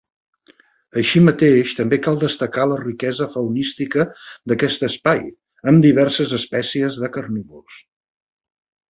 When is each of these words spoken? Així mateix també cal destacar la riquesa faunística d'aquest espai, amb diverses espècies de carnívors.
Així 0.99 1.19
mateix 1.25 1.73
també 1.79 1.97
cal 2.05 2.15
destacar 2.23 2.63
la 2.71 2.79
riquesa 2.79 3.27
faunística 3.33 4.05
d'aquest 4.51 4.85
espai, 4.87 5.21
amb 5.73 5.83
diverses 5.87 6.33
espècies 6.39 6.97
de 7.03 7.11
carnívors. 7.19 7.77